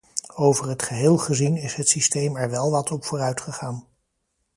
Over 0.35 0.69
het 0.69 0.83
geheel 0.83 1.17
gezien 1.17 1.57
is 1.57 1.73
het 1.75 1.87
systeem 1.89 2.35
er 2.35 2.49
wel 2.49 2.71
wat 2.71 2.91
op 2.91 3.05
vooruitgegaan. 3.05 3.87